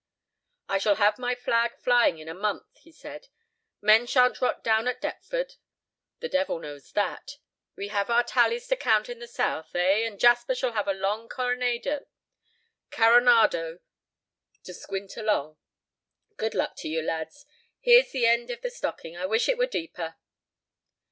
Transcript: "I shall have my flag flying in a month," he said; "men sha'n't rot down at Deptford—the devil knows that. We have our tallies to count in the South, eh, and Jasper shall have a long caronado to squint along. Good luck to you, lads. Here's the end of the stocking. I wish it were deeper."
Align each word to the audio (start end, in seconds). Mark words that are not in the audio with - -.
"I 0.67 0.79
shall 0.79 0.95
have 0.95 1.19
my 1.19 1.35
flag 1.35 1.77
flying 1.77 2.17
in 2.17 2.27
a 2.27 2.33
month," 2.33 2.65
he 2.79 2.91
said; 2.91 3.27
"men 3.81 4.07
sha'n't 4.07 4.41
rot 4.41 4.63
down 4.63 4.87
at 4.87 4.99
Deptford—the 4.99 6.27
devil 6.27 6.57
knows 6.57 6.91
that. 6.93 7.37
We 7.75 7.89
have 7.89 8.09
our 8.09 8.23
tallies 8.23 8.65
to 8.69 8.75
count 8.75 9.09
in 9.09 9.19
the 9.19 9.27
South, 9.27 9.75
eh, 9.75 10.03
and 10.07 10.19
Jasper 10.19 10.55
shall 10.55 10.71
have 10.71 10.87
a 10.87 10.95
long 10.95 11.29
caronado 11.29 12.09
to 14.63 14.73
squint 14.73 15.17
along. 15.17 15.57
Good 16.35 16.55
luck 16.55 16.75
to 16.77 16.87
you, 16.87 17.03
lads. 17.03 17.45
Here's 17.79 18.09
the 18.11 18.25
end 18.25 18.49
of 18.49 18.61
the 18.61 18.71
stocking. 18.71 19.15
I 19.15 19.27
wish 19.27 19.47
it 19.47 19.57
were 19.59 19.67
deeper." 19.67 20.15